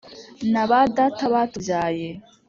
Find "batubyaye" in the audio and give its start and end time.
1.33-2.07